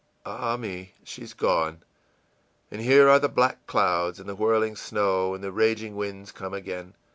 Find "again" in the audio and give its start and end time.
6.55-6.95